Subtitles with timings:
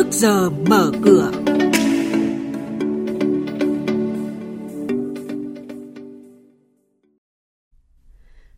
[0.00, 1.30] trước giờ mở cửa.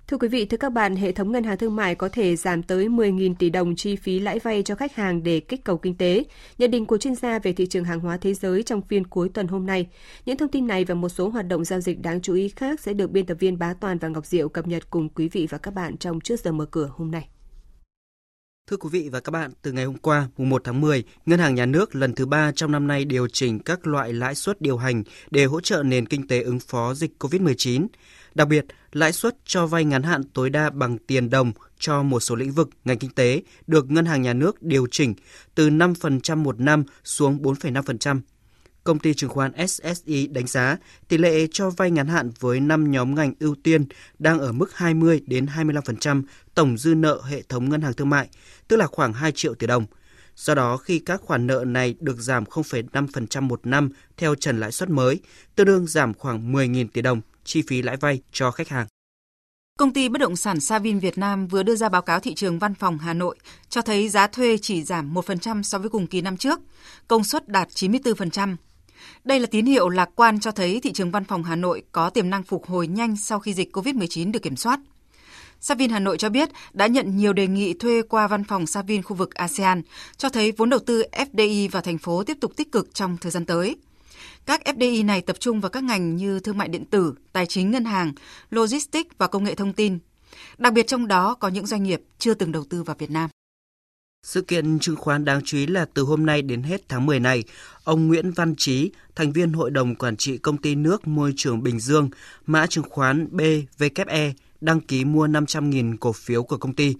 [0.06, 2.63] Thưa quý vị, thưa các bạn, hệ thống ngân hàng thương mại có thể giảm
[2.63, 5.97] tới 10.000 tỷ đồng chi phí lãi vay cho khách hàng để kích cầu kinh
[5.97, 6.24] tế.
[6.58, 9.29] Nhận định của chuyên gia về thị trường hàng hóa thế giới trong phiên cuối
[9.29, 9.88] tuần hôm nay.
[10.27, 12.81] Những thông tin này và một số hoạt động giao dịch đáng chú ý khác
[12.81, 15.47] sẽ được biên tập viên Bá Toàn và Ngọc Diệu cập nhật cùng quý vị
[15.51, 17.29] và các bạn trong trước giờ mở cửa hôm nay.
[18.66, 21.39] Thưa quý vị và các bạn, từ ngày hôm qua, mùng 1 tháng 10, Ngân
[21.39, 24.61] hàng Nhà nước lần thứ ba trong năm nay điều chỉnh các loại lãi suất
[24.61, 27.87] điều hành để hỗ trợ nền kinh tế ứng phó dịch COVID-19.
[28.35, 32.21] Đặc biệt, lãi suất cho vay ngắn hạn tối đa bằng tiền đồng cho một
[32.21, 35.15] số lĩnh vực ngành kinh tế được Ngân hàng Nhà nước điều chỉnh
[35.55, 38.21] từ 5% một năm xuống 4,5%.
[38.85, 40.77] Công ty chứng khoán SSI đánh giá
[41.09, 43.85] tỷ lệ cho vay ngắn hạn với 5 nhóm ngành ưu tiên
[44.19, 46.23] đang ở mức 20 đến 25%
[46.55, 48.29] tổng dư nợ hệ thống ngân hàng thương mại,
[48.69, 49.87] tức là khoảng 2 triệu tỷ đồng.
[50.37, 54.73] Do đó, khi các khoản nợ này được giảm 0,5% một năm theo trần lãi
[54.73, 55.21] suất mới,
[55.55, 58.87] tương đương giảm khoảng 10.000 tỷ đồng chi phí lãi vay cho khách hàng.
[59.79, 62.59] Công ty bất động sản Savin Việt Nam vừa đưa ra báo cáo thị trường
[62.59, 63.37] văn phòng Hà Nội
[63.69, 66.61] cho thấy giá thuê chỉ giảm 1% so với cùng kỳ năm trước,
[67.08, 68.56] công suất đạt 94%.
[69.25, 72.11] Đây là tín hiệu lạc quan cho thấy thị trường văn phòng Hà Nội có
[72.11, 74.81] tiềm năng phục hồi nhanh sau khi dịch COVID-19 được kiểm soát.
[75.61, 79.03] Savin Hà Nội cho biết đã nhận nhiều đề nghị thuê qua văn phòng Savin
[79.03, 79.83] khu vực ASEAN,
[80.17, 83.33] cho thấy vốn đầu tư FDI vào thành phố tiếp tục tích cực trong thời
[83.33, 83.77] gian tới.
[84.47, 87.70] Các FDI này tập trung vào các ngành như thương mại điện tử, tài chính
[87.70, 88.12] ngân hàng,
[88.50, 89.98] logistics và công nghệ thông tin.
[90.58, 93.30] Đặc biệt trong đó có những doanh nghiệp chưa từng đầu tư vào Việt Nam.
[94.26, 97.20] Sự kiện chứng khoán đáng chú ý là từ hôm nay đến hết tháng 10
[97.20, 97.44] này,
[97.84, 101.62] ông Nguyễn Văn Trí, thành viên Hội đồng Quản trị Công ty Nước Môi trường
[101.62, 102.10] Bình Dương,
[102.46, 106.94] mã chứng khoán BVKE, đăng ký mua 500.000 cổ phiếu của công ty.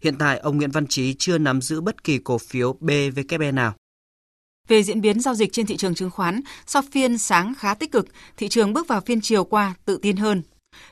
[0.00, 3.74] Hiện tại, ông Nguyễn Văn Trí chưa nắm giữ bất kỳ cổ phiếu BVKE nào.
[4.68, 7.92] Về diễn biến giao dịch trên thị trường chứng khoán, sau phiên sáng khá tích
[7.92, 8.06] cực,
[8.36, 10.42] thị trường bước vào phiên chiều qua tự tin hơn.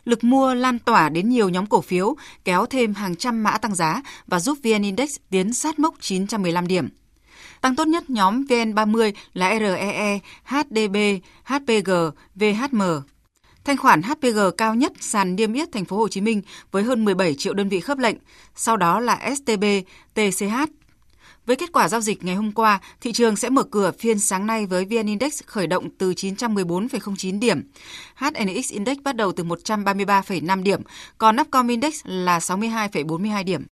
[0.05, 3.75] Lực mua lan tỏa đến nhiều nhóm cổ phiếu, kéo thêm hàng trăm mã tăng
[3.75, 6.89] giá và giúp VN Index tiến sát mốc 915 điểm.
[7.61, 10.97] Tăng tốt nhất nhóm VN30 là REE, HDB,
[11.45, 11.91] HPG,
[12.35, 12.83] VHM.
[13.65, 17.05] Thanh khoản HPG cao nhất sàn niêm yết thành phố Hồ Chí Minh với hơn
[17.05, 18.17] 17 triệu đơn vị khớp lệnh,
[18.55, 19.65] sau đó là STB,
[20.15, 20.80] TCH.
[21.51, 24.47] Với kết quả giao dịch ngày hôm qua, thị trường sẽ mở cửa phiên sáng
[24.47, 27.63] nay với VN Index khởi động từ 914,09 điểm.
[28.15, 30.83] HNX Index bắt đầu từ 133,5 điểm,
[31.19, 33.67] còn Upcom Index là 62,42 điểm.